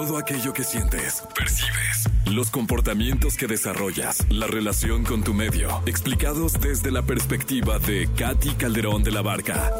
Todo 0.00 0.16
aquello 0.16 0.54
que 0.54 0.64
sientes, 0.64 1.22
percibes, 1.36 2.08
los 2.24 2.50
comportamientos 2.50 3.36
que 3.36 3.46
desarrollas, 3.46 4.24
la 4.30 4.46
relación 4.46 5.04
con 5.04 5.22
tu 5.22 5.34
medio, 5.34 5.82
explicados 5.84 6.58
desde 6.58 6.90
la 6.90 7.02
perspectiva 7.02 7.78
de 7.78 8.08
Katy 8.16 8.54
Calderón 8.54 9.02
de 9.04 9.10
la 9.10 9.20
Barca 9.20 9.70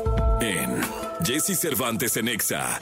en 0.42 0.78
Jesse 1.24 1.58
Cervantes 1.58 2.18
en 2.18 2.28
Exa. 2.28 2.78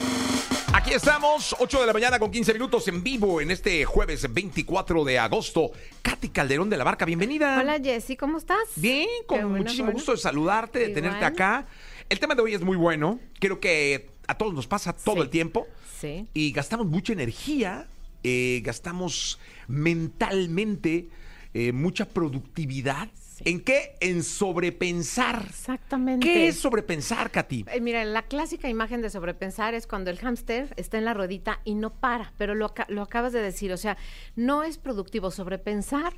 Aquí 0.73 0.91
estamos, 0.91 1.55
8 1.59 1.79
de 1.79 1.87
la 1.87 1.93
mañana 1.93 2.19
con 2.19 2.29
15 2.29 2.51
minutos 2.51 2.85
en 2.89 3.01
vivo 3.01 3.39
en 3.39 3.51
este 3.51 3.85
jueves 3.85 4.27
24 4.33 5.05
de 5.05 5.17
agosto. 5.17 5.71
Katy 6.01 6.27
Calderón 6.31 6.69
de 6.69 6.75
la 6.75 6.83
Barca, 6.83 7.05
bienvenida. 7.05 7.57
Hola 7.57 7.79
Jessy, 7.81 8.17
¿cómo 8.17 8.37
estás? 8.37 8.57
Bien, 8.75 9.07
con 9.25 9.39
bueno, 9.43 9.57
muchísimo 9.59 9.85
bueno. 9.85 9.95
gusto 9.97 10.11
de 10.11 10.17
saludarte, 10.17 10.79
de 10.79 10.85
Igual. 10.89 11.03
tenerte 11.03 11.25
acá. 11.25 11.67
El 12.09 12.19
tema 12.19 12.35
de 12.35 12.41
hoy 12.41 12.53
es 12.53 12.61
muy 12.61 12.75
bueno. 12.75 13.17
Creo 13.39 13.61
que 13.61 14.09
a 14.27 14.37
todos 14.37 14.53
nos 14.53 14.67
pasa 14.67 14.91
todo 14.91 15.15
Sí. 15.15 15.21
el 15.21 15.29
tiempo. 15.29 15.65
Sí. 15.99 16.27
Y 16.33 16.51
gastamos 16.51 16.87
mucha 16.87 17.13
energía, 17.13 17.87
eh, 18.23 18.61
gastamos 18.63 19.39
mentalmente 19.67 21.09
eh, 21.53 21.71
mucha 21.73 22.05
productividad. 22.05 23.09
¿En 23.45 23.61
qué? 23.61 23.95
En 24.01 24.23
sobrepensar. 24.23 25.45
Exactamente. 25.47 26.25
¿Qué 26.25 26.49
es 26.49 26.59
sobrepensar, 26.59 27.31
Katy? 27.31 27.65
Eh, 27.71 27.79
mira, 27.79 28.03
la 28.03 28.23
clásica 28.23 28.69
imagen 28.69 29.01
de 29.01 29.09
sobrepensar 29.09 29.73
es 29.73 29.87
cuando 29.87 30.09
el 30.11 30.19
hámster 30.19 30.73
está 30.77 30.97
en 30.97 31.05
la 31.05 31.13
ruedita 31.13 31.61
y 31.63 31.75
no 31.75 31.93
para, 31.93 32.33
pero 32.37 32.53
lo, 32.53 32.73
lo 32.89 33.01
acabas 33.01 33.31
de 33.33 33.41
decir, 33.41 33.71
o 33.71 33.77
sea, 33.77 33.97
no 34.35 34.63
es 34.63 34.77
productivo 34.77 35.31
sobrepensar. 35.31 36.13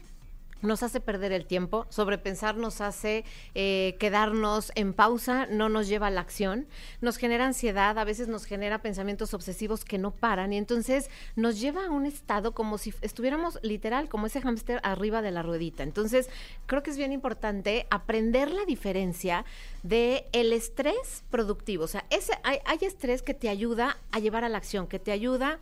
Nos 0.61 0.83
hace 0.83 0.99
perder 0.99 1.31
el 1.31 1.45
tiempo, 1.45 1.87
sobrepensar 1.89 2.57
nos 2.57 2.81
hace 2.81 3.25
eh, 3.55 3.95
quedarnos 3.99 4.71
en 4.75 4.93
pausa, 4.93 5.47
no 5.47 5.69
nos 5.69 5.87
lleva 5.87 6.07
a 6.07 6.11
la 6.11 6.21
acción, 6.21 6.67
nos 7.01 7.17
genera 7.17 7.45
ansiedad, 7.45 7.97
a 7.97 8.03
veces 8.03 8.27
nos 8.27 8.45
genera 8.45 8.81
pensamientos 8.81 9.33
obsesivos 9.33 9.85
que 9.85 9.97
no 9.97 10.11
paran 10.11 10.53
y 10.53 10.57
entonces 10.57 11.09
nos 11.35 11.59
lleva 11.59 11.85
a 11.85 11.89
un 11.89 12.05
estado 12.05 12.53
como 12.53 12.77
si 12.77 12.93
estuviéramos 13.01 13.59
literal 13.61 14.09
como 14.09 14.27
ese 14.27 14.41
hámster 14.41 14.79
arriba 14.83 15.21
de 15.21 15.31
la 15.31 15.43
ruedita. 15.43 15.83
Entonces, 15.83 16.29
creo 16.65 16.83
que 16.83 16.91
es 16.91 16.97
bien 16.97 17.11
importante 17.11 17.87
aprender 17.89 18.51
la 18.51 18.65
diferencia 18.65 19.45
de 19.83 20.27
el 20.31 20.53
estrés 20.53 21.23
productivo. 21.29 21.85
O 21.85 21.87
sea, 21.87 22.05
ese, 22.09 22.33
hay, 22.43 22.59
hay 22.65 22.79
estrés 22.81 23.21
que 23.21 23.33
te 23.33 23.49
ayuda 23.49 23.97
a 24.11 24.19
llevar 24.19 24.43
a 24.43 24.49
la 24.49 24.57
acción, 24.57 24.87
que 24.87 24.99
te 24.99 25.11
ayuda 25.11 25.59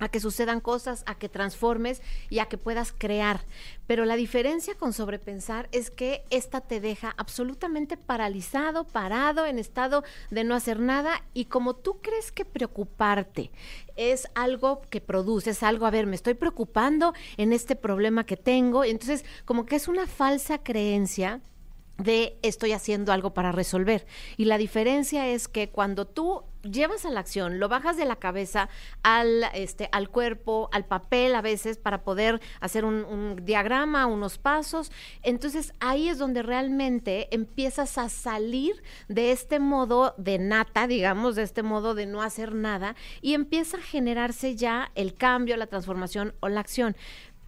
a 0.00 0.08
que 0.08 0.18
sucedan 0.18 0.60
cosas, 0.60 1.04
a 1.06 1.14
que 1.14 1.28
transformes 1.28 2.02
y 2.28 2.40
a 2.40 2.46
que 2.46 2.58
puedas 2.58 2.92
crear. 2.96 3.44
Pero 3.86 4.04
la 4.04 4.16
diferencia 4.16 4.74
con 4.74 4.92
sobrepensar 4.92 5.68
es 5.70 5.90
que 5.90 6.24
esta 6.30 6.60
te 6.60 6.80
deja 6.80 7.14
absolutamente 7.16 7.96
paralizado, 7.96 8.84
parado, 8.84 9.46
en 9.46 9.58
estado 9.58 10.02
de 10.30 10.42
no 10.42 10.54
hacer 10.54 10.80
nada 10.80 11.22
y 11.34 11.44
como 11.44 11.76
tú 11.76 12.00
crees 12.00 12.32
que 12.32 12.44
preocuparte 12.44 13.52
es 13.96 14.28
algo 14.34 14.82
que 14.88 15.00
produce, 15.00 15.50
es 15.50 15.62
algo, 15.62 15.86
a 15.86 15.90
ver, 15.90 16.06
me 16.06 16.16
estoy 16.16 16.34
preocupando 16.34 17.12
en 17.36 17.52
este 17.52 17.76
problema 17.76 18.24
que 18.24 18.36
tengo, 18.36 18.84
entonces 18.84 19.24
como 19.44 19.66
que 19.66 19.76
es 19.76 19.88
una 19.88 20.06
falsa 20.06 20.62
creencia 20.62 21.42
de 21.98 22.38
estoy 22.42 22.72
haciendo 22.72 23.12
algo 23.12 23.34
para 23.34 23.52
resolver. 23.52 24.06
Y 24.36 24.46
la 24.46 24.58
diferencia 24.58 25.28
es 25.28 25.48
que 25.48 25.68
cuando 25.68 26.06
tú 26.06 26.44
llevas 26.62 27.04
a 27.04 27.10
la 27.10 27.20
acción, 27.20 27.58
lo 27.58 27.68
bajas 27.68 27.96
de 27.96 28.04
la 28.04 28.16
cabeza 28.16 28.68
al, 29.02 29.44
este, 29.54 29.88
al 29.92 30.08
cuerpo, 30.08 30.68
al 30.72 30.84
papel 30.84 31.34
a 31.34 31.42
veces 31.42 31.78
para 31.78 32.02
poder 32.02 32.40
hacer 32.60 32.84
un, 32.84 33.04
un 33.04 33.44
diagrama, 33.44 34.06
unos 34.06 34.38
pasos, 34.38 34.92
entonces 35.22 35.72
ahí 35.80 36.08
es 36.08 36.18
donde 36.18 36.42
realmente 36.42 37.28
empiezas 37.34 37.98
a 37.98 38.08
salir 38.08 38.82
de 39.08 39.32
este 39.32 39.58
modo 39.58 40.14
de 40.18 40.38
nata, 40.38 40.86
digamos, 40.86 41.36
de 41.36 41.42
este 41.42 41.62
modo 41.62 41.94
de 41.94 42.06
no 42.06 42.22
hacer 42.22 42.54
nada 42.54 42.96
y 43.20 43.34
empieza 43.34 43.78
a 43.78 43.82
generarse 43.82 44.56
ya 44.56 44.90
el 44.94 45.14
cambio, 45.14 45.56
la 45.56 45.66
transformación 45.66 46.34
o 46.40 46.48
la 46.48 46.60
acción. 46.60 46.96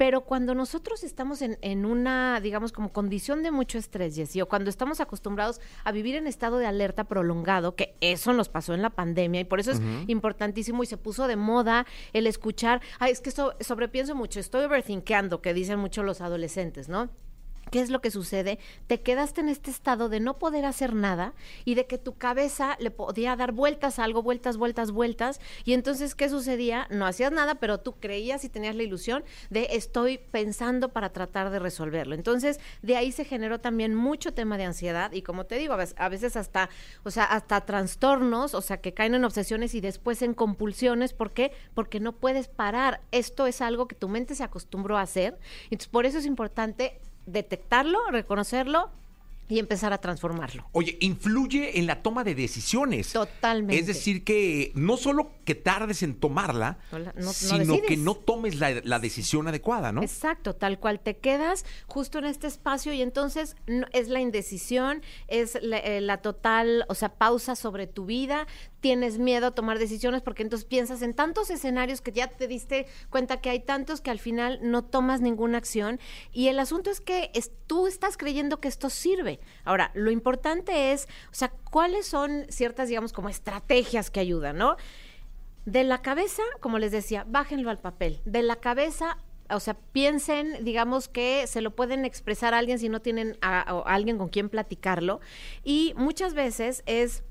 Pero 0.03 0.23
cuando 0.23 0.57
nosotros 0.57 1.05
estamos 1.05 1.43
en, 1.43 1.59
en 1.63 1.85
una, 1.87 2.41
digamos, 2.41 2.73
como 2.73 2.93
condición 2.93 3.45
de 3.45 3.53
mucho 3.53 3.79
estrés, 3.79 4.17
Jessy, 4.17 4.41
o 4.41 4.49
cuando 4.49 4.69
estamos 4.69 4.99
acostumbrados 5.01 5.61
a 5.85 5.93
vivir 5.93 6.17
en 6.17 6.27
estado 6.27 6.59
de 6.59 6.67
alerta 6.67 7.05
prolongado, 7.05 7.77
que 7.77 7.95
eso 8.01 8.33
nos 8.33 8.49
pasó 8.49 8.75
en 8.75 8.83
la 8.83 8.91
pandemia 8.91 9.43
y 9.43 9.45
por 9.45 9.61
eso 9.61 9.71
es 9.71 9.81
importantísimo 10.09 10.83
y 10.83 10.87
se 10.87 10.97
puso 10.97 11.29
de 11.29 11.37
moda 11.37 11.87
el 12.13 12.27
escuchar, 12.27 12.81
ay, 12.99 13.13
es 13.13 13.21
que 13.21 13.31
so- 13.31 13.55
sobrepienso 13.61 14.17
mucho, 14.17 14.41
estoy 14.41 14.65
overthinkando, 14.65 15.41
que 15.41 15.55
dicen 15.55 15.79
mucho 15.79 16.03
los 16.03 16.21
adolescentes, 16.21 16.89
¿no? 16.89 17.09
¿Qué 17.73 17.81
es 17.81 17.89
lo 17.89 18.03
que 18.03 18.11
sucede? 18.11 18.59
Te 18.87 19.01
quedaste 19.01 19.41
en 19.41 19.49
este 19.49 19.71
estado 19.71 20.11
de 20.11 20.21
no 20.21 20.39
poder 20.39 20.67
hacer 20.67 20.95
nada 20.95 21.33
y 21.65 21.75
de 21.75 21.87
que 21.87 21.97
tu 21.97 22.19
cabeza 22.19 22.77
le 22.79 22.91
podía 22.91 23.35
dar 23.35 23.53
vueltas 23.53 23.99
a 23.99 24.05
algo, 24.05 24.23
vueltas, 24.23 24.59
vueltas, 24.59 24.91
vueltas. 24.91 25.41
Y 25.65 25.73
entonces, 25.73 26.15
¿qué 26.15 26.29
sucedía? 26.29 26.87
No 26.91 27.07
hacías 27.07 27.33
nada, 27.33 27.55
pero 27.55 27.81
tú 27.81 27.95
creías 27.99 28.45
y 28.45 28.51
tenías 28.51 28.77
la 28.77 28.83
ilusión 28.83 29.25
de 29.49 29.69
estoy 29.71 30.19
pensando 30.19 30.91
para 30.91 31.15
tratar 31.15 31.49
de 31.49 31.61
resolverlo. 31.61 32.15
Entonces, 32.15 32.61
de 32.83 32.97
ahí 32.97 33.11
se 33.11 33.25
generó 33.25 33.59
también 33.59 33.95
mucho 33.95 34.35
tema 34.35 34.59
de 34.59 34.65
ansiedad 34.65 35.11
y 35.13 35.23
como 35.23 35.47
te 35.47 35.57
digo, 35.57 35.73
a 35.73 36.09
veces, 36.11 36.37
hasta, 36.37 36.69
o 37.05 37.11
sea, 37.11 37.25
hasta 37.25 37.63
trastornos, 37.63 38.53
o 38.53 38.61
sea, 38.61 38.83
que 38.83 38.93
caen 38.93 39.15
en 39.15 39.25
obsesiones 39.25 39.75
y 39.75 39.81
después 39.81 40.21
en 40.21 40.35
compulsiones. 40.35 41.15
¿Por 41.15 41.33
qué? 41.33 41.53
Porque 41.73 42.01
no 42.01 42.13
puedes 42.13 42.49
parar. 42.49 43.01
Esto 43.13 43.47
es 43.47 43.63
algo 43.63 43.89
que 43.89 43.95
tu 43.95 44.11
mente 44.11 44.35
se 44.35 44.45
acostumbró 44.45 44.99
a 44.99 45.01
hacer. 45.01 45.39
Entonces, 45.71 45.89
por 45.89 46.05
eso 46.05 46.19
es 46.19 46.27
importante 46.27 47.01
detectarlo, 47.27 47.99
reconocerlo 48.11 48.91
y 49.53 49.59
empezar 49.59 49.93
a 49.93 49.99
transformarlo. 49.99 50.67
Oye, 50.73 50.97
influye 51.03 51.79
en 51.79 51.87
la 51.87 52.03
toma 52.03 52.25
de 52.25 52.35
decisiones. 52.35 53.13
Totalmente. 53.13 53.79
Es 53.79 53.87
decir, 53.87 54.25
que 54.25 54.73
no 54.75 54.97
solo 54.97 55.33
que 55.45 55.55
tardes 55.55 56.03
en 56.03 56.15
tomarla, 56.15 56.79
No 56.91 56.99
la- 57.01 57.13
no- 57.13 57.23
no 57.27 57.33
sino 57.35 57.83
que 57.83 57.99
no 57.99 58.15
tomes 58.15 58.59
la, 58.59 58.81
la 58.83 58.99
decisión 58.99 59.47
adecuada, 59.49 59.93
¿no? 59.93 60.03
Exacto, 60.03 60.55
tal 60.55 60.79
cual 60.79 61.01
te 61.01 61.19
quedas 61.19 61.67
justo 61.87 62.19
en 62.19 62.25
este 62.25 62.47
espacio 62.47 62.95
y 62.95 63.03
entonces 63.03 63.57
no- 63.67 63.87
es 63.93 64.09
la 64.09 64.21
indecisión, 64.21 65.03
es 65.29 65.59
la, 65.61 65.77
eh, 65.79 66.01
la 66.01 66.19
total, 66.23 66.87
o 66.89 66.95
sea, 66.95 67.11
pausa 67.11 67.55
sobre 67.55 67.87
tu 67.87 68.07
vida, 68.07 68.47
tienes 68.81 69.19
miedo 69.19 69.49
a 69.49 69.51
tomar 69.55 69.79
decisiones 69.79 70.23
porque 70.23 70.43
entonces 70.43 70.65
piensas 70.67 71.03
en 71.03 71.15
tantos 71.15 71.51
escenarios 71.51 72.01
que 72.01 72.11
ya 72.13 72.27
te 72.29 72.49
diste 72.49 72.87
cuenta 73.11 73.41
que 73.41 73.51
hay 73.51 73.61
tantos 73.61 74.01
que 74.01 74.11
al 74.11 74.19
final 74.19 74.59
no 74.63 74.83
tomas 74.83 75.21
ninguna 75.21 75.59
acción 75.59 76.01
y 76.33 76.49
el 76.49 76.59
asunto 76.59 76.91
es 76.91 77.01
que 77.01 77.31
es- 77.35 77.53
tú 77.67 77.87
estás 77.87 78.17
creyendo 78.17 78.61
que 78.61 78.69
esto 78.69 78.91
sirve. 78.91 79.39
Ahora, 79.65 79.91
lo 79.95 80.11
importante 80.11 80.93
es, 80.93 81.09
o 81.31 81.35
sea, 81.35 81.51
cuáles 81.71 82.07
son 82.07 82.47
ciertas, 82.49 82.89
digamos, 82.89 83.13
como 83.13 83.29
estrategias 83.29 84.11
que 84.11 84.21
ayudan, 84.21 84.57
¿no? 84.57 84.77
De 85.65 85.85
la 85.85 86.03
cabeza, 86.03 86.43
como 86.61 86.79
les 86.79 86.93
decía, 86.93 87.25
bájenlo 87.29 87.71
al 87.71 87.79
papel. 87.79 88.21
De 88.25 88.43
la 88.43 88.57
cabeza, 88.57 89.19
o 89.49 89.61
sea, 89.61 89.75
piensen, 89.93 90.65
digamos 90.65 91.09
que 91.09 91.47
se 91.47 91.61
lo 91.61 91.71
pueden 91.71 92.05
expresar 92.05 92.55
a 92.55 92.59
alguien 92.59 92.79
si 92.79 92.89
no 92.89 93.01
tienen 93.01 93.37
a, 93.41 93.61
a 93.61 93.95
alguien 93.95 94.19
con 94.19 94.29
quien 94.29 94.49
platicarlo. 94.49 95.21
Y 95.63 95.95
muchas 95.97 96.35
veces 96.35 96.83
es 96.87 97.23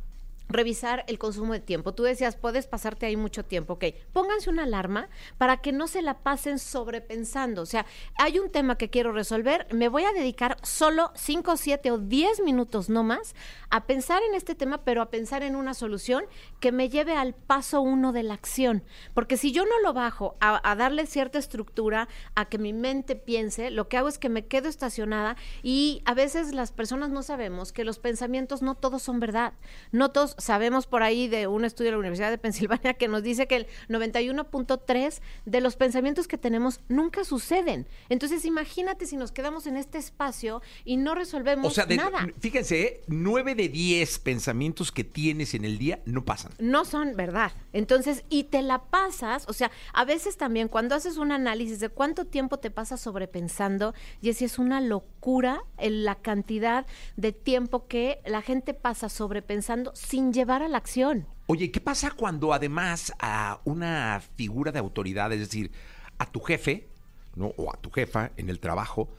revisar 0.53 1.03
el 1.07 1.19
consumo 1.19 1.53
de 1.53 1.59
tiempo. 1.59 1.93
Tú 1.93 2.03
decías, 2.03 2.35
puedes 2.35 2.67
pasarte 2.67 3.05
ahí 3.05 3.15
mucho 3.15 3.43
tiempo. 3.45 3.73
Ok, 3.73 3.85
pónganse 4.13 4.49
una 4.49 4.63
alarma 4.63 5.09
para 5.37 5.57
que 5.57 5.71
no 5.71 5.87
se 5.87 6.01
la 6.01 6.19
pasen 6.19 6.59
sobrepensando. 6.59 7.61
O 7.61 7.65
sea, 7.65 7.85
hay 8.15 8.39
un 8.39 8.49
tema 8.49 8.77
que 8.77 8.89
quiero 8.89 9.11
resolver, 9.11 9.67
me 9.71 9.89
voy 9.89 10.03
a 10.03 10.13
dedicar 10.13 10.57
solo 10.63 11.11
5, 11.15 11.57
7 11.57 11.91
o 11.91 11.97
10 11.97 12.41
minutos 12.41 12.89
no 12.89 13.03
más 13.03 13.35
a 13.69 13.85
pensar 13.85 14.21
en 14.27 14.35
este 14.35 14.55
tema, 14.55 14.83
pero 14.83 15.01
a 15.01 15.09
pensar 15.09 15.43
en 15.43 15.55
una 15.55 15.73
solución 15.73 16.25
que 16.59 16.71
me 16.71 16.89
lleve 16.89 17.15
al 17.15 17.33
paso 17.33 17.81
uno 17.81 18.11
de 18.11 18.23
la 18.23 18.33
acción. 18.33 18.83
Porque 19.13 19.37
si 19.37 19.51
yo 19.51 19.65
no 19.65 19.79
lo 19.81 19.93
bajo 19.93 20.35
a, 20.39 20.69
a 20.69 20.75
darle 20.75 21.05
cierta 21.05 21.39
estructura, 21.39 22.07
a 22.35 22.45
que 22.45 22.57
mi 22.57 22.73
mente 22.73 23.15
piense, 23.15 23.71
lo 23.71 23.87
que 23.87 23.97
hago 23.97 24.07
es 24.07 24.17
que 24.17 24.29
me 24.29 24.45
quedo 24.45 24.67
estacionada 24.67 25.35
y 25.63 26.01
a 26.05 26.13
veces 26.13 26.53
las 26.53 26.71
personas 26.71 27.09
no 27.09 27.23
sabemos 27.23 27.71
que 27.71 27.85
los 27.85 27.99
pensamientos 27.99 28.61
no 28.61 28.75
todos 28.75 29.01
son 29.01 29.19
verdad. 29.19 29.53
No 29.91 30.11
todos 30.11 30.35
sabemos 30.41 30.87
por 30.87 31.03
ahí 31.03 31.27
de 31.27 31.47
un 31.47 31.63
estudio 31.65 31.89
de 31.89 31.93
la 31.93 31.99
Universidad 31.99 32.29
de 32.29 32.37
Pensilvania 32.37 32.93
que 32.95 33.07
nos 33.07 33.23
dice 33.23 33.47
que 33.47 33.55
el 33.55 33.67
91.3 33.89 35.21
de 35.45 35.61
los 35.61 35.75
pensamientos 35.75 36.27
que 36.27 36.37
tenemos 36.37 36.81
nunca 36.89 37.23
suceden. 37.23 37.87
Entonces 38.09 38.45
imagínate 38.45 39.05
si 39.05 39.15
nos 39.17 39.31
quedamos 39.31 39.67
en 39.67 39.77
este 39.77 39.97
espacio 39.97 40.61
y 40.85 40.97
no 40.97 41.15
resolvemos 41.15 41.67
O 41.67 41.69
sea, 41.71 41.85
de- 41.85 41.97
nada. 41.97 42.27
fíjense, 42.39 42.81
¿eh? 42.81 43.01
nueve 43.07 43.55
de 43.55 43.69
diez 43.69 44.19
pensamientos 44.19 44.91
que 44.91 45.03
tienes 45.03 45.53
en 45.53 45.65
el 45.65 45.77
día 45.77 45.99
no 46.05 46.25
pasan. 46.25 46.51
no 46.59 46.85
son 46.85 47.15
verdad. 47.15 47.51
Entonces, 47.73 48.23
y 48.29 48.45
te 48.45 48.61
la 48.61 48.83
pasas, 48.83 49.45
o 49.47 49.53
sea, 49.53 49.71
a 49.93 50.05
veces 50.05 50.37
también 50.37 50.67
cuando 50.67 50.95
haces 50.95 51.17
un 51.17 51.31
análisis 51.31 51.79
de 51.79 51.89
cuánto 51.89 52.25
tiempo 52.25 52.57
te 52.57 52.71
pasas 52.71 53.01
sobrepensando, 53.01 53.93
y 54.21 54.33
si 54.33 54.45
es 54.45 54.59
una 54.59 54.81
locura 54.81 55.63
el- 55.77 56.03
la 56.05 56.15
cantidad 56.15 56.85
de 57.15 57.31
tiempo 57.31 57.87
que 57.87 58.19
la 58.25 58.41
gente 58.41 58.73
pasa 58.73 59.09
sobrepensando 59.09 59.91
sin 59.95 60.20
llevar 60.31 60.61
a 60.63 60.67
la 60.67 60.77
acción. 60.77 61.25
Oye, 61.47 61.71
¿qué 61.71 61.81
pasa 61.81 62.11
cuando 62.11 62.53
además 62.53 63.11
a 63.19 63.59
una 63.65 64.21
figura 64.35 64.71
de 64.71 64.79
autoridad, 64.79 65.31
es 65.33 65.39
decir, 65.39 65.71
a 66.17 66.25
tu 66.31 66.39
jefe, 66.41 66.87
¿no? 67.35 67.47
O 67.57 67.73
a 67.73 67.77
tu 67.77 67.89
jefa 67.89 68.31
en 68.37 68.49
el 68.49 68.59
trabajo, 68.59 69.09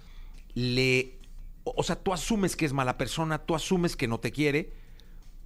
le. 0.55 1.19
O 1.65 1.83
sea, 1.83 1.97
tú 1.97 2.13
asumes 2.13 2.57
que 2.57 2.65
es 2.65 2.73
mala 2.73 2.97
persona, 2.99 3.39
tú 3.39 3.55
asumes 3.55 3.97
que 3.97 4.09
no 4.09 4.19
te 4.19 4.33
quiere, 4.33 4.73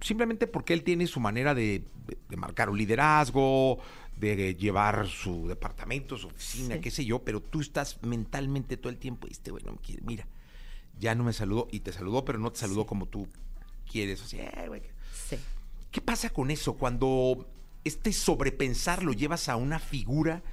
simplemente 0.01 0.47
porque 0.47 0.73
él 0.73 0.83
tiene 0.83 1.05
su 1.07 1.19
manera 1.19 1.53
de, 1.53 1.83
de 2.29 2.37
marcar 2.37 2.69
un 2.69 2.77
liderazgo, 2.77 3.77
de 4.15 4.55
llevar 4.55 5.07
su 5.07 5.47
departamento, 5.47 6.17
su 6.17 6.27
oficina, 6.27 6.75
Sí. 6.75 6.81
qué 6.81 6.89
sé 6.91 7.05
yo, 7.05 7.19
pero 7.23 7.39
tú 7.41 7.61
estás 7.61 8.01
mentalmente 8.01 8.77
todo 8.77 8.89
el 8.89 8.97
tiempo, 8.97 9.27
y 9.27 9.31
este 9.31 9.51
güey 9.51 9.63
no 9.63 9.73
me 9.73 9.77
quiere, 9.77 10.01
mira, 10.03 10.27
ya 10.99 11.13
no 11.13 11.23
me 11.23 11.33
saludó, 11.33 11.67
y 11.71 11.81
te 11.81 11.93
saludó, 11.93 12.25
pero 12.25 12.39
no 12.39 12.51
te 12.51 12.57
saludó 12.59 12.87
como 12.87 13.05
tú 13.05 13.27
quieres, 13.91 14.19
o 14.23 14.25
sea, 14.25 14.49
"Eh, 14.49 14.67
güey. 14.67 14.81
¿Qué 15.91 16.01
pasa 16.01 16.29
con 16.29 16.51
eso 16.51 16.73
cuando 16.73 17.47
este 17.83 18.11
sobrepensar 18.13 19.03
lo 19.03 19.13
llevas 19.13 19.49
a 19.49 19.55
una 19.55 19.79
figura 19.79 20.43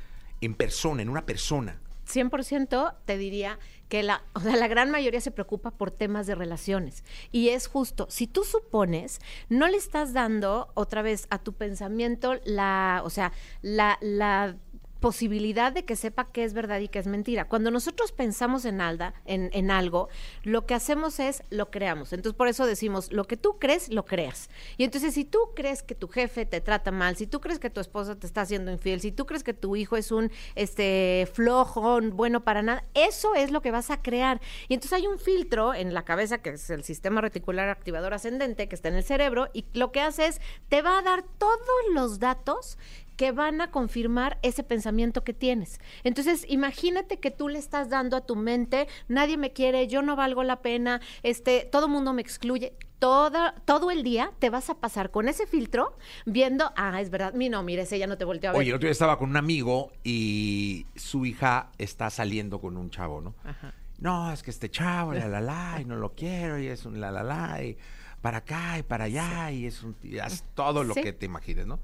en 0.40 0.54
persona, 0.54 1.02
en 1.02 1.08
una 1.08 1.26
persona? 1.26 1.80
100% 2.06 2.96
te 3.04 3.18
diría 3.18 3.58
que 3.88 4.02
la, 4.02 4.22
o 4.34 4.40
sea, 4.40 4.56
la 4.56 4.68
gran 4.68 4.90
mayoría 4.90 5.20
se 5.20 5.30
preocupa 5.30 5.70
por 5.70 5.90
temas 5.90 6.26
de 6.26 6.34
relaciones. 6.34 7.04
Y 7.32 7.50
es 7.50 7.66
justo, 7.66 8.06
si 8.10 8.26
tú 8.26 8.44
supones, 8.44 9.20
no 9.48 9.68
le 9.68 9.76
estás 9.76 10.12
dando 10.12 10.70
otra 10.74 11.02
vez 11.02 11.26
a 11.30 11.38
tu 11.38 11.54
pensamiento 11.54 12.34
la, 12.44 13.02
o 13.04 13.10
sea, 13.10 13.32
la, 13.62 13.98
la 14.00 14.56
posibilidad 15.04 15.70
de 15.70 15.84
que 15.84 15.96
sepa 15.96 16.32
qué 16.32 16.44
es 16.44 16.54
verdad 16.54 16.80
y 16.80 16.88
qué 16.88 16.98
es 16.98 17.06
mentira. 17.06 17.44
Cuando 17.44 17.70
nosotros 17.70 18.10
pensamos 18.10 18.64
en, 18.64 18.80
alda, 18.80 19.12
en, 19.26 19.50
en 19.52 19.70
algo, 19.70 20.08
lo 20.44 20.64
que 20.64 20.72
hacemos 20.72 21.20
es 21.20 21.42
lo 21.50 21.70
creamos. 21.70 22.14
Entonces, 22.14 22.34
por 22.34 22.48
eso 22.48 22.64
decimos, 22.64 23.12
lo 23.12 23.26
que 23.26 23.36
tú 23.36 23.58
crees, 23.58 23.90
lo 23.90 24.06
creas. 24.06 24.48
Y 24.78 24.84
entonces, 24.84 25.12
si 25.12 25.26
tú 25.26 25.50
crees 25.54 25.82
que 25.82 25.94
tu 25.94 26.08
jefe 26.08 26.46
te 26.46 26.62
trata 26.62 26.90
mal, 26.90 27.16
si 27.16 27.26
tú 27.26 27.42
crees 27.42 27.58
que 27.58 27.68
tu 27.68 27.82
esposa 27.82 28.16
te 28.16 28.26
está 28.26 28.40
haciendo 28.40 28.72
infiel, 28.72 29.02
si 29.02 29.12
tú 29.12 29.26
crees 29.26 29.44
que 29.44 29.52
tu 29.52 29.76
hijo 29.76 29.98
es 29.98 30.10
un 30.10 30.30
este 30.54 31.28
flojo, 31.30 32.00
bueno 32.00 32.42
para 32.42 32.62
nada, 32.62 32.84
eso 32.94 33.34
es 33.34 33.50
lo 33.50 33.60
que 33.60 33.72
vas 33.72 33.90
a 33.90 34.00
crear. 34.00 34.40
Y 34.68 34.74
entonces 34.74 34.94
hay 34.94 35.06
un 35.06 35.18
filtro 35.18 35.74
en 35.74 35.92
la 35.92 36.06
cabeza, 36.06 36.38
que 36.38 36.48
es 36.48 36.70
el 36.70 36.82
sistema 36.82 37.20
reticular 37.20 37.68
activador 37.68 38.14
ascendente, 38.14 38.70
que 38.70 38.74
está 38.74 38.88
en 38.88 38.94
el 38.94 39.04
cerebro, 39.04 39.50
y 39.52 39.66
lo 39.74 39.92
que 39.92 40.00
hace 40.00 40.28
es, 40.28 40.40
te 40.70 40.80
va 40.80 40.96
a 40.96 41.02
dar 41.02 41.24
todos 41.36 41.58
los 41.92 42.20
datos 42.20 42.78
que 43.16 43.32
van 43.32 43.60
a 43.60 43.70
confirmar 43.70 44.38
ese 44.42 44.62
pensamiento 44.62 45.22
que 45.24 45.32
tienes. 45.32 45.80
Entonces, 46.02 46.44
imagínate 46.48 47.18
que 47.18 47.30
tú 47.30 47.48
le 47.48 47.58
estás 47.58 47.88
dando 47.88 48.16
a 48.16 48.26
tu 48.26 48.36
mente, 48.36 48.88
nadie 49.08 49.36
me 49.36 49.52
quiere, 49.52 49.86
yo 49.86 50.02
no 50.02 50.16
valgo 50.16 50.42
la 50.42 50.62
pena, 50.62 51.00
este, 51.22 51.68
todo 51.70 51.88
mundo 51.88 52.12
me 52.12 52.22
excluye. 52.22 52.72
Toda, 53.00 53.54
todo 53.66 53.90
el 53.90 54.02
día 54.02 54.30
te 54.38 54.48
vas 54.48 54.70
a 54.70 54.76
pasar 54.80 55.10
con 55.10 55.28
ese 55.28 55.46
filtro 55.46 55.94
viendo, 56.24 56.72
ah, 56.74 57.02
es 57.02 57.10
verdad, 57.10 57.34
mi 57.34 57.50
no, 57.50 57.62
mire, 57.62 57.82
ese 57.82 57.98
ya 57.98 58.06
no 58.06 58.16
te 58.16 58.24
volteó 58.24 58.48
a 58.48 58.52
ver. 58.54 58.60
Oye, 58.60 58.70
el 58.70 58.76
otro 58.76 58.86
día 58.86 58.92
estaba 58.92 59.18
con 59.18 59.28
un 59.28 59.36
amigo 59.36 59.92
y 60.02 60.86
su 60.96 61.26
hija 61.26 61.70
está 61.76 62.08
saliendo 62.08 62.60
con 62.60 62.78
un 62.78 62.88
chavo, 62.90 63.20
¿no? 63.20 63.34
Ajá. 63.44 63.74
No, 63.98 64.32
es 64.32 64.42
que 64.42 64.50
este 64.50 64.70
chavo, 64.70 65.12
la 65.12 65.28
la 65.28 65.40
la, 65.42 65.78
y 65.80 65.84
no 65.84 65.96
lo 65.96 66.14
quiero, 66.14 66.58
y 66.58 66.66
es 66.68 66.86
un 66.86 66.98
la 67.00 67.10
la 67.10 67.22
la, 67.22 67.62
y 67.62 67.76
para 68.22 68.38
acá 68.38 68.78
y 68.78 68.82
para 68.84 69.04
allá, 69.04 69.50
y 69.50 69.66
es 69.66 69.82
un 69.82 69.94
y 70.02 70.18
haz 70.18 70.42
todo 70.54 70.82
lo 70.82 70.94
Sí. 70.94 71.02
que 71.02 71.12
te 71.12 71.26
imagines, 71.26 71.66
¿no? 71.66 71.80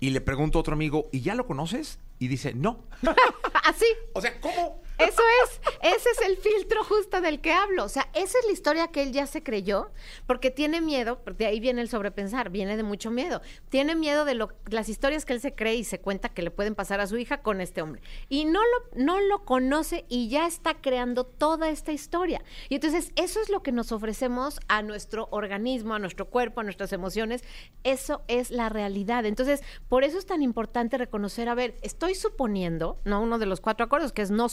Y 0.00 0.10
le 0.10 0.22
pregunto 0.22 0.58
a 0.58 0.60
otro 0.60 0.72
amigo, 0.74 1.08
¿y 1.12 1.20
ya 1.20 1.34
lo 1.34 1.46
conoces? 1.46 1.98
Y 2.18 2.28
dice, 2.28 2.54
no. 2.54 2.84
Así, 3.64 3.84
O 4.14 4.20
sea, 4.20 4.40
¿cómo? 4.40 4.82
Eso 5.00 5.22
es, 5.44 5.60
ese 5.82 6.10
es 6.10 6.20
el 6.26 6.36
filtro 6.36 6.84
justo 6.84 7.20
del 7.20 7.40
que 7.40 7.52
hablo. 7.52 7.84
O 7.84 7.88
sea, 7.88 8.08
esa 8.14 8.38
es 8.38 8.46
la 8.46 8.52
historia 8.52 8.88
que 8.88 9.02
él 9.02 9.12
ya 9.12 9.26
se 9.26 9.42
creyó, 9.42 9.90
porque 10.26 10.50
tiene 10.50 10.80
miedo, 10.80 11.20
porque 11.24 11.44
de 11.44 11.50
ahí 11.50 11.60
viene 11.60 11.80
el 11.80 11.88
sobrepensar, 11.88 12.50
viene 12.50 12.76
de 12.76 12.82
mucho 12.82 13.10
miedo. 13.10 13.40
Tiene 13.68 13.94
miedo 13.94 14.24
de 14.24 14.34
lo, 14.34 14.50
las 14.66 14.88
historias 14.88 15.24
que 15.24 15.32
él 15.32 15.40
se 15.40 15.54
cree 15.54 15.74
y 15.76 15.84
se 15.84 16.00
cuenta 16.00 16.28
que 16.28 16.42
le 16.42 16.50
pueden 16.50 16.74
pasar 16.74 17.00
a 17.00 17.06
su 17.06 17.16
hija 17.16 17.42
con 17.42 17.60
este 17.60 17.82
hombre. 17.82 18.02
Y 18.28 18.44
no 18.44 18.60
lo, 18.60 19.04
no 19.04 19.20
lo 19.20 19.44
conoce 19.44 20.04
y 20.08 20.28
ya 20.28 20.46
está 20.46 20.74
creando 20.74 21.24
toda 21.24 21.70
esta 21.70 21.92
historia. 21.92 22.42
Y 22.68 22.76
entonces, 22.76 23.12
eso 23.16 23.40
es 23.40 23.48
lo 23.48 23.62
que 23.62 23.72
nos 23.72 23.92
ofrecemos 23.92 24.60
a 24.68 24.82
nuestro 24.82 25.28
organismo, 25.30 25.94
a 25.94 25.98
nuestro 25.98 26.28
cuerpo, 26.28 26.60
a 26.60 26.64
nuestras 26.64 26.92
emociones. 26.92 27.42
Eso 27.84 28.22
es 28.28 28.50
la 28.50 28.68
realidad. 28.68 29.24
Entonces, 29.24 29.62
por 29.88 30.04
eso 30.04 30.18
es 30.18 30.26
tan 30.26 30.42
importante 30.42 30.98
reconocer, 30.98 31.48
a 31.48 31.54
ver, 31.54 31.76
estoy 31.82 32.14
suponiendo, 32.14 32.98
¿no? 33.04 33.22
Uno 33.22 33.38
de 33.38 33.46
los 33.46 33.60
cuatro 33.60 33.86
acuerdos, 33.86 34.12
que 34.12 34.22
es 34.22 34.30
no 34.30 34.48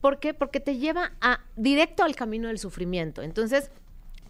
¿Por 0.00 0.18
qué? 0.18 0.34
Porque 0.34 0.60
te 0.60 0.76
lleva 0.76 1.12
a 1.20 1.40
directo 1.56 2.02
al 2.02 2.14
camino 2.16 2.48
del 2.48 2.58
sufrimiento. 2.58 3.22
Entonces, 3.22 3.70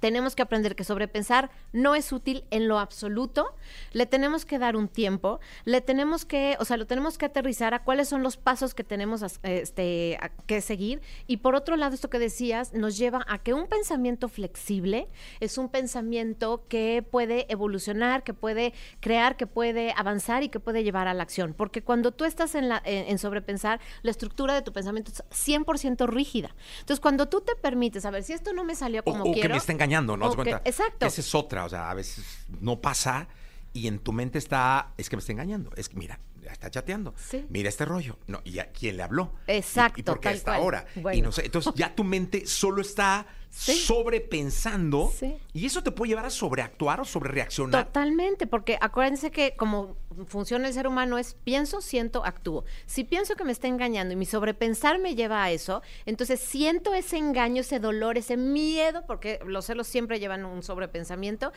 tenemos 0.04 0.36
que 0.36 0.42
aprender 0.42 0.76
que 0.76 0.84
sobrepensar 0.84 1.50
no 1.72 1.94
es 1.94 2.12
útil 2.12 2.44
en 2.50 2.68
lo 2.68 2.78
absoluto. 2.78 3.54
Le 3.92 4.04
tenemos 4.04 4.44
que 4.44 4.58
dar 4.58 4.76
un 4.76 4.86
tiempo, 4.86 5.40
le 5.64 5.80
tenemos 5.80 6.26
que, 6.26 6.58
o 6.60 6.66
sea, 6.66 6.76
lo 6.76 6.86
tenemos 6.86 7.16
que 7.16 7.24
aterrizar 7.24 7.72
a 7.72 7.84
cuáles 7.84 8.06
son 8.10 8.22
los 8.22 8.36
pasos 8.36 8.74
que 8.74 8.84
tenemos 8.84 9.22
a- 9.22 9.28
este, 9.44 10.18
a- 10.20 10.28
que 10.28 10.60
seguir. 10.60 11.00
Y 11.26 11.38
por 11.38 11.54
otro 11.54 11.76
lado, 11.76 11.94
esto 11.94 12.10
que 12.10 12.18
decías 12.18 12.74
nos 12.74 12.98
lleva 12.98 13.24
a 13.28 13.38
que 13.38 13.54
un 13.54 13.66
pensamiento 13.66 14.28
flexible 14.28 15.08
es 15.40 15.56
un 15.56 15.70
pensamiento 15.70 16.66
que 16.68 17.02
puede 17.10 17.50
evolucionar, 17.50 18.24
que 18.24 18.34
puede 18.34 18.74
crear, 19.00 19.38
que 19.38 19.46
puede 19.46 19.94
avanzar 19.96 20.42
y 20.42 20.50
que 20.50 20.60
puede 20.60 20.84
llevar 20.84 21.08
a 21.08 21.14
la 21.14 21.22
acción. 21.22 21.54
Porque 21.54 21.80
cuando 21.82 22.12
tú 22.12 22.26
estás 22.26 22.54
en, 22.56 22.68
la, 22.68 22.82
en, 22.84 23.08
en 23.08 23.18
sobrepensar, 23.18 23.80
la 24.02 24.10
estructura 24.10 24.52
de 24.52 24.60
tu 24.60 24.70
pensamiento 24.74 25.12
es 25.12 25.22
100% 25.48 26.06
rígida. 26.08 26.54
Entonces, 26.80 27.00
cuando 27.00 27.26
tú 27.26 27.40
te 27.40 27.56
permites, 27.56 28.04
a 28.04 28.10
ver, 28.10 28.22
si 28.22 28.34
esto 28.34 28.52
no 28.52 28.64
me 28.64 28.74
salió 28.74 29.02
como 29.02 29.22
o 29.22 29.24
que 29.28 29.32
quiero. 29.40 29.54
me 29.54 29.58
está 29.58 29.72
engañando, 29.72 29.93
¿no? 30.02 30.26
exacto. 30.64 31.06
Esa 31.06 31.20
es 31.20 31.34
otra, 31.34 31.64
o 31.64 31.68
sea, 31.68 31.90
a 31.90 31.94
veces 31.94 32.24
no 32.60 32.80
pasa 32.80 33.28
y 33.72 33.86
en 33.88 33.98
tu 33.98 34.12
mente 34.12 34.38
está, 34.38 34.92
es 34.96 35.08
que 35.08 35.16
me 35.16 35.20
está 35.20 35.32
engañando, 35.32 35.70
es 35.76 35.88
que 35.88 35.96
mira, 35.96 36.20
está 36.50 36.70
chateando, 36.70 37.14
Sí. 37.16 37.44
mira 37.48 37.68
este 37.68 37.84
rollo, 37.84 38.18
no, 38.26 38.40
y 38.44 38.58
a 38.58 38.70
quién 38.70 38.96
le 38.96 39.02
habló. 39.02 39.32
Exacto, 39.46 39.98
¿Y, 39.98 40.00
y 40.00 40.04
por 40.04 40.20
qué 40.20 40.28
tal 40.28 40.34
hasta 40.36 40.54
ahora? 40.56 40.86
Y 40.94 41.00
Bueno. 41.00 41.22
no 41.24 41.32
sé, 41.32 41.44
entonces 41.46 41.72
ya 41.74 41.94
tu 41.94 42.04
mente 42.04 42.46
solo 42.46 42.80
está 42.82 43.26
Sí. 43.56 43.74
sobrepensando 43.74 45.12
Sí. 45.16 45.36
y 45.52 45.66
eso 45.66 45.82
te 45.82 45.90
puede 45.92 46.08
llevar 46.10 46.26
a 46.26 46.30
sobreactuar 46.30 47.00
o 47.00 47.04
sobrereaccionar. 47.04 47.84
Totalmente, 47.86 48.46
porque 48.46 48.78
acuérdense 48.80 49.30
que 49.30 49.54
como 49.56 49.96
funciona 50.26 50.68
el 50.68 50.74
ser 50.74 50.86
humano 50.86 51.18
es 51.18 51.34
pienso, 51.44 51.80
siento, 51.80 52.24
actúo. 52.24 52.64
Si 52.86 53.02
pienso 53.04 53.34
que 53.36 53.44
me 53.44 53.52
está 53.52 53.66
engañando 53.68 54.12
y 54.12 54.16
mi 54.16 54.26
sobrepensar 54.26 54.98
me 54.98 55.14
lleva 55.14 55.42
a 55.42 55.50
eso, 55.50 55.82
entonces 56.06 56.40
siento 56.40 56.94
ese 56.94 57.16
engaño, 57.16 57.60
ese 57.62 57.80
dolor, 57.80 58.16
ese 58.18 58.36
miedo, 58.36 59.04
porque 59.06 59.40
los 59.46 59.66
celos 59.66 59.86
siempre 59.86 60.20
llevan 60.20 60.44
un 60.44 60.62
sobrepensamiento, 60.62 61.52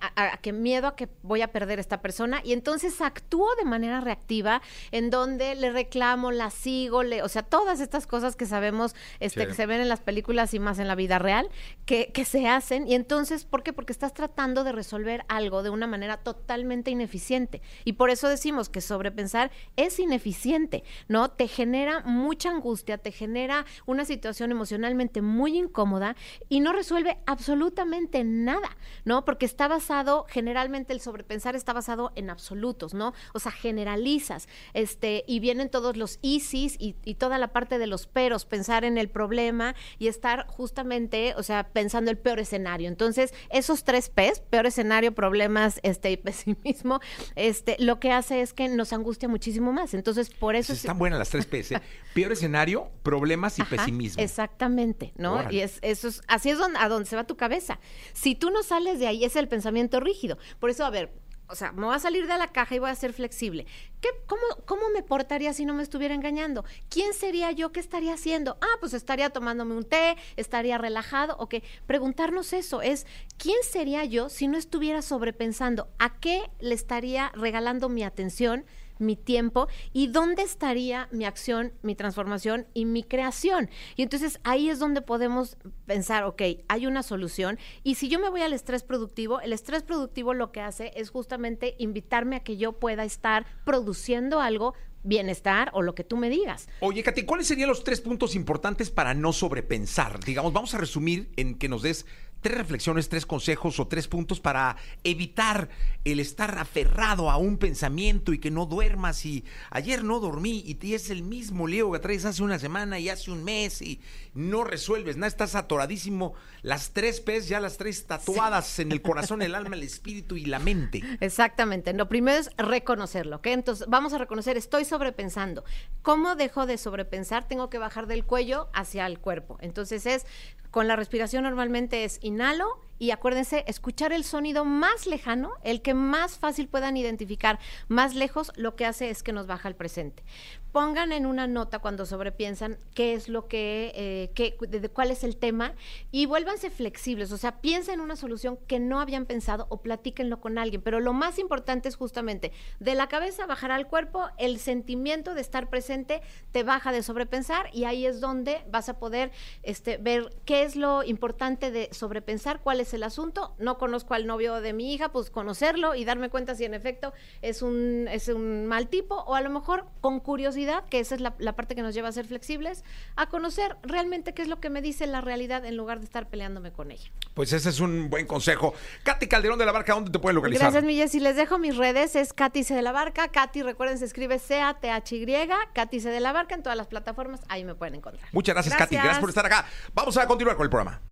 a, 0.00 0.06
a- 0.22 0.34
a 0.34 0.36
que 0.38 0.52
miedo 0.52 0.86
a 0.86 0.96
que 0.96 1.08
voy 1.22 1.42
a 1.42 1.48
perder 1.52 1.78
esta 1.80 2.00
persona 2.00 2.40
y 2.44 2.52
entonces 2.52 3.00
actúo 3.00 3.48
de 3.56 3.64
manera 3.64 4.00
reactiva 4.00 4.62
en 4.90 5.10
donde 5.10 5.54
le 5.54 5.70
reclamo, 5.70 6.30
la 6.30 6.50
sigo, 6.50 7.02
le, 7.02 7.22
o 7.22 7.28
sea, 7.28 7.42
todas 7.42 7.80
estas 7.80 8.06
cosas 8.06 8.36
que 8.36 8.46
sabemos 8.46 8.94
este, 9.20 9.42
Sí. 9.42 9.46
que 9.48 9.54
se 9.54 9.66
ven 9.66 9.80
en 9.80 9.88
las 9.88 10.00
películas 10.00 10.54
y 10.54 10.58
más 10.58 10.78
en 10.78 10.88
la 10.88 10.94
vida 10.94 11.18
real, 11.22 11.48
que, 11.86 12.24
se 12.24 12.48
hacen. 12.48 12.88
Y 12.88 12.94
entonces, 12.94 13.44
¿por 13.44 13.62
qué? 13.62 13.72
Porque 13.72 13.92
estás 13.92 14.14
tratando 14.14 14.64
de 14.64 14.72
resolver 14.72 15.24
algo 15.28 15.62
de 15.62 15.70
una 15.70 15.86
manera 15.86 16.16
totalmente 16.16 16.90
ineficiente. 16.90 17.60
Y 17.84 17.94
por 17.94 18.10
eso 18.10 18.28
decimos 18.28 18.68
que 18.68 18.80
sobrepensar 18.80 19.50
es 19.76 19.98
ineficiente, 19.98 20.84
¿no? 21.08 21.30
Te 21.30 21.48
genera 21.48 22.00
mucha 22.00 22.50
angustia, 22.50 22.98
te 22.98 23.12
genera 23.12 23.66
una 23.84 24.04
situación 24.04 24.50
emocionalmente 24.50 25.20
muy 25.20 25.58
incómoda 25.58 26.16
y 26.48 26.60
no 26.60 26.72
resuelve 26.72 27.18
absolutamente 27.26 28.24
nada, 28.24 28.76
¿no? 29.04 29.24
Porque 29.24 29.44
está 29.44 29.68
basado, 29.68 30.24
generalmente 30.28 30.92
el 30.92 31.00
sobrepensar 31.00 31.56
está 31.56 31.72
basado 31.72 32.12
en 32.14 32.30
absolutos, 32.30 32.94
¿no? 32.94 33.12
O 33.34 33.38
sea, 33.38 33.52
generalizas, 33.52 34.48
este, 34.72 35.24
y 35.26 35.40
vienen 35.40 35.68
todos 35.68 35.96
los 35.96 36.18
ISIS 36.22 36.76
y 36.78 37.14
toda 37.14 37.38
la 37.38 37.52
parte 37.52 37.78
de 37.78 37.86
los 37.86 38.06
peros, 38.06 38.46
pensar 38.46 38.84
en 38.84 38.96
el 38.96 39.10
problema 39.10 39.74
y 39.98 40.08
estar 40.08 40.46
justamente, 40.46 41.01
o 41.36 41.42
sea, 41.42 41.68
pensando 41.68 42.10
el 42.10 42.18
peor 42.18 42.38
escenario. 42.38 42.88
Entonces, 42.88 43.32
esos 43.50 43.84
tres 43.84 44.08
P's, 44.08 44.40
peor 44.40 44.66
escenario, 44.66 45.14
problemas, 45.14 45.80
este, 45.82 46.10
y 46.10 46.16
pesimismo, 46.32 47.00
este, 47.36 47.76
lo 47.78 48.00
que 48.00 48.12
hace 48.12 48.40
es 48.40 48.52
que 48.52 48.68
nos 48.68 48.92
angustia 48.92 49.28
muchísimo 49.28 49.72
más. 49.72 49.94
Entonces, 49.94 50.30
por 50.30 50.56
eso... 50.56 50.72
Están 50.72 50.98
buenas 50.98 51.18
las 51.18 51.30
tres 51.30 51.46
P's. 51.46 51.72
¿eh? 51.72 51.82
Peor 52.14 52.32
escenario, 52.32 52.90
problemas 53.02 53.58
y 53.58 53.62
Ajá, 53.62 53.76
pesimismo. 53.76 54.22
Exactamente, 54.22 55.12
¿no? 55.16 55.34
Órale. 55.34 55.54
Y 55.54 55.60
es, 55.60 55.78
eso 55.82 56.08
es, 56.08 56.22
así 56.28 56.50
es 56.50 56.58
donde, 56.58 56.78
a 56.78 56.88
donde 56.88 57.08
se 57.08 57.16
va 57.16 57.24
tu 57.24 57.36
cabeza. 57.36 57.80
Si 58.12 58.34
tú 58.34 58.50
no 58.50 58.62
sales 58.62 58.98
de 58.98 59.06
ahí, 59.06 59.24
es 59.24 59.36
el 59.36 59.48
pensamiento 59.48 60.00
rígido. 60.00 60.38
Por 60.58 60.70
eso, 60.70 60.84
a 60.84 60.90
ver, 60.90 61.10
o 61.48 61.54
sea, 61.54 61.72
me 61.72 61.84
voy 61.84 61.94
a 61.94 61.98
salir 61.98 62.26
de 62.26 62.38
la 62.38 62.48
caja 62.48 62.74
y 62.74 62.78
voy 62.78 62.90
a 62.90 62.94
ser 62.94 63.12
flexible. 63.12 63.66
¿Qué, 64.00 64.08
cómo, 64.26 64.42
¿Cómo 64.64 64.88
me 64.90 65.02
portaría 65.02 65.52
si 65.52 65.64
no 65.64 65.74
me 65.74 65.82
estuviera 65.82 66.14
engañando? 66.14 66.64
¿Quién 66.88 67.12
sería 67.12 67.52
yo? 67.52 67.72
¿Qué 67.72 67.80
estaría 67.80 68.14
haciendo? 68.14 68.56
Ah, 68.60 68.76
pues 68.80 68.94
estaría 68.94 69.30
tomándome 69.30 69.74
un 69.74 69.84
té, 69.84 70.16
estaría 70.36 70.78
relajado. 70.78 71.36
Ok, 71.38 71.56
preguntarnos 71.86 72.52
eso 72.52 72.80
es, 72.80 73.06
¿quién 73.36 73.58
sería 73.62 74.04
yo 74.04 74.28
si 74.28 74.48
no 74.48 74.56
estuviera 74.56 75.02
sobrepensando? 75.02 75.88
¿A 75.98 76.18
qué 76.20 76.50
le 76.60 76.74
estaría 76.74 77.30
regalando 77.34 77.88
mi 77.88 78.02
atención? 78.02 78.64
Mi 79.02 79.16
tiempo 79.16 79.68
y 79.92 80.06
dónde 80.06 80.42
estaría 80.42 81.08
mi 81.12 81.24
acción, 81.24 81.72
mi 81.82 81.94
transformación 81.94 82.66
y 82.74 82.84
mi 82.84 83.02
creación. 83.02 83.68
Y 83.96 84.02
entonces 84.02 84.40
ahí 84.44 84.70
es 84.70 84.78
donde 84.78 85.02
podemos 85.02 85.56
pensar, 85.86 86.24
ok, 86.24 86.42
hay 86.68 86.86
una 86.86 87.02
solución. 87.02 87.58
Y 87.82 87.96
si 87.96 88.08
yo 88.08 88.18
me 88.18 88.30
voy 88.30 88.42
al 88.42 88.52
estrés 88.52 88.82
productivo, 88.82 89.40
el 89.40 89.52
estrés 89.52 89.82
productivo 89.82 90.34
lo 90.34 90.52
que 90.52 90.60
hace 90.60 90.92
es 90.96 91.10
justamente 91.10 91.74
invitarme 91.78 92.36
a 92.36 92.40
que 92.40 92.56
yo 92.56 92.72
pueda 92.72 93.04
estar 93.04 93.46
produciendo 93.64 94.40
algo 94.40 94.74
bienestar 95.04 95.70
o 95.74 95.82
lo 95.82 95.94
que 95.94 96.04
tú 96.04 96.16
me 96.16 96.30
digas. 96.30 96.68
Oye, 96.80 97.02
Katy, 97.02 97.24
¿cuáles 97.24 97.46
serían 97.46 97.68
los 97.68 97.84
tres 97.84 98.00
puntos 98.00 98.34
importantes 98.34 98.90
para 98.90 99.14
no 99.14 99.32
sobrepensar? 99.32 100.20
Digamos, 100.20 100.52
vamos 100.52 100.74
a 100.74 100.78
resumir 100.78 101.30
en 101.36 101.56
que 101.58 101.68
nos 101.68 101.82
des 101.82 102.06
tres 102.42 102.58
reflexiones, 102.58 103.08
tres 103.08 103.24
consejos 103.24 103.80
o 103.80 103.86
tres 103.86 104.08
puntos 104.08 104.40
para 104.40 104.76
evitar 105.04 105.70
el 106.04 106.20
estar 106.20 106.58
aferrado 106.58 107.30
a 107.30 107.36
un 107.36 107.56
pensamiento 107.56 108.32
y 108.32 108.38
que 108.38 108.50
no 108.50 108.66
duermas 108.66 109.24
y 109.24 109.44
ayer 109.70 110.04
no 110.04 110.20
dormí 110.20 110.62
y 110.66 110.94
es 110.94 111.10
el 111.10 111.22
mismo 111.22 111.66
lío 111.66 111.92
que 111.92 112.00
traes 112.00 112.24
hace 112.24 112.42
una 112.42 112.58
semana 112.58 112.98
y 112.98 113.08
hace 113.08 113.30
un 113.30 113.44
mes 113.44 113.80
y 113.80 114.00
no 114.34 114.64
resuelves 114.64 115.16
nada, 115.16 115.28
estás 115.28 115.54
atoradísimo. 115.54 116.34
Las 116.62 116.90
tres 116.90 117.20
P's 117.20 117.48
ya 117.48 117.60
las 117.60 117.76
tres 117.76 118.06
tatuadas 118.06 118.78
en 118.78 118.92
el 118.92 119.00
corazón, 119.00 119.42
el 119.42 119.54
alma, 119.54 119.76
el 119.76 119.82
espíritu 119.82 120.36
y 120.36 120.44
la 120.44 120.58
mente. 120.58 121.02
Exactamente. 121.20 121.92
Lo 121.92 122.08
primero 122.08 122.38
es 122.38 122.50
reconocerlo, 122.56 123.36
¿ok? 123.36 123.46
Entonces 123.46 123.86
vamos 123.88 124.12
a 124.12 124.18
reconocer, 124.18 124.56
estoy 124.56 124.84
sobrepensando. 124.84 125.64
¿Cómo 126.02 126.34
dejo 126.34 126.66
de 126.66 126.78
sobrepensar? 126.78 127.46
Tengo 127.46 127.70
que 127.70 127.78
bajar 127.78 128.06
del 128.06 128.24
cuello 128.24 128.68
hacia 128.74 129.06
el 129.06 129.20
cuerpo. 129.20 129.58
Entonces 129.60 130.06
es 130.06 130.26
con 130.72 130.88
la 130.88 130.96
respiración 130.96 131.44
normalmente 131.44 132.02
es 132.02 132.18
inhalo 132.22 132.80
y 133.02 133.10
acuérdense, 133.10 133.64
escuchar 133.66 134.12
el 134.12 134.22
sonido 134.22 134.64
más 134.64 135.08
lejano, 135.08 135.50
el 135.64 135.82
que 135.82 135.92
más 135.92 136.38
fácil 136.38 136.68
puedan 136.68 136.96
identificar 136.96 137.58
más 137.88 138.14
lejos, 138.14 138.52
lo 138.54 138.76
que 138.76 138.86
hace 138.86 139.10
es 139.10 139.24
que 139.24 139.32
nos 139.32 139.48
baja 139.48 139.66
al 139.66 139.74
presente. 139.74 140.22
Pongan 140.70 141.10
en 141.10 141.26
una 141.26 141.48
nota 141.48 141.80
cuando 141.80 142.06
sobrepiensan 142.06 142.78
qué 142.94 143.14
es 143.14 143.28
lo 143.28 143.48
que, 143.48 143.90
eh, 143.96 144.30
qué, 144.36 144.56
de, 144.68 144.88
cuál 144.88 145.10
es 145.10 145.24
el 145.24 145.36
tema 145.36 145.74
y 146.12 146.26
vuélvanse 146.26 146.70
flexibles, 146.70 147.32
o 147.32 147.38
sea, 147.38 147.60
piensen 147.60 147.94
en 147.94 148.02
una 148.02 148.14
solución 148.14 148.56
que 148.68 148.78
no 148.78 149.00
habían 149.00 149.26
pensado 149.26 149.66
o 149.68 149.82
platíquenlo 149.82 150.40
con 150.40 150.56
alguien, 150.56 150.80
pero 150.80 151.00
lo 151.00 151.12
más 151.12 151.40
importante 151.40 151.88
es 151.88 151.96
justamente 151.96 152.52
de 152.78 152.94
la 152.94 153.08
cabeza 153.08 153.46
bajar 153.46 153.72
al 153.72 153.88
cuerpo, 153.88 154.28
el 154.38 154.60
sentimiento 154.60 155.34
de 155.34 155.40
estar 155.40 155.68
presente 155.70 156.22
te 156.52 156.62
baja 156.62 156.92
de 156.92 157.02
sobrepensar 157.02 157.68
y 157.72 157.82
ahí 157.82 158.06
es 158.06 158.20
donde 158.20 158.62
vas 158.70 158.88
a 158.88 159.00
poder 159.00 159.32
este, 159.64 159.96
ver 159.96 160.32
qué 160.44 160.62
es 160.62 160.76
lo 160.76 161.02
importante 161.02 161.72
de 161.72 161.88
sobrepensar, 161.90 162.60
cuál 162.60 162.78
es 162.78 162.91
el 162.94 163.02
asunto. 163.02 163.54
No 163.58 163.78
conozco 163.78 164.14
al 164.14 164.26
novio 164.26 164.60
de 164.60 164.72
mi 164.72 164.92
hija, 164.94 165.10
pues 165.10 165.30
conocerlo 165.30 165.94
y 165.94 166.04
darme 166.04 166.28
cuenta 166.30 166.54
si 166.54 166.64
en 166.64 166.74
efecto 166.74 167.12
es 167.40 167.62
un, 167.62 168.08
es 168.10 168.28
un 168.28 168.66
mal 168.66 168.88
tipo 168.88 169.16
o 169.16 169.34
a 169.34 169.40
lo 169.40 169.50
mejor 169.50 169.86
con 170.00 170.20
curiosidad, 170.20 170.84
que 170.86 171.00
esa 171.00 171.14
es 171.14 171.20
la, 171.20 171.32
parte 171.56 171.74
que 171.74 171.82
nos 171.82 171.94
lleva 171.94 172.08
a 172.08 172.12
ser 172.12 172.26
flexibles, 172.26 172.84
a 173.16 173.28
conocer 173.28 173.76
realmente 173.82 174.34
qué 174.34 174.42
es 174.42 174.48
lo 174.48 174.60
que 174.60 174.70
me 174.70 174.82
dice 174.82 175.06
la 175.06 175.20
realidad 175.20 175.64
en 175.64 175.76
lugar 175.76 175.98
de 175.98 176.04
estar 176.04 176.28
peleándome 176.28 176.72
con 176.72 176.90
ella. 176.90 177.10
Pues 177.34 177.52
ese 177.52 177.68
es 177.68 177.80
un 177.80 178.10
buen 178.10 178.26
consejo. 178.26 178.74
Katy 179.04 179.26
Calderón 179.26 179.58
de 179.58 179.66
la 179.66 179.72
Barca, 179.72 179.94
¿dónde 179.94 180.10
te 180.10 180.18
pueden 180.18 180.36
localizar? 180.36 180.72
Gracias, 180.72 180.84
mi 180.84 181.08
Si 181.08 181.20
Les 181.20 181.36
dejo 181.36 181.58
mis 181.58 181.76
redes, 181.76 182.16
es 182.16 182.32
Katy 182.32 182.64
C 182.64 182.74
de 182.74 182.82
la 182.82 182.92
Barca. 182.92 183.28
Katy, 183.28 183.62
recuerden, 183.62 183.98
se 183.98 184.04
escribe 184.04 184.38
C-A-T-H-Y, 184.38 185.26
Katy 185.74 186.00
C 186.00 186.10
de 186.10 186.20
la 186.20 186.32
Barca 186.32 186.54
en 186.54 186.62
todas 186.62 186.76
las 186.76 186.86
plataformas, 186.86 187.40
ahí 187.48 187.64
me 187.64 187.74
pueden 187.74 187.96
encontrar. 187.96 188.28
Muchas 188.32 188.54
gracias, 188.54 188.74
gracias. 188.74 188.88
Katy. 188.88 188.96
Gracias 188.96 189.20
por 189.20 189.28
estar 189.28 189.46
acá. 189.46 189.66
Vamos 189.94 190.16
a 190.16 190.26
continuar 190.26 190.56
con 190.56 190.64
el 190.64 190.70
programa. 190.70 191.02